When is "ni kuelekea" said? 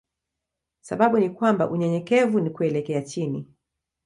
2.39-3.01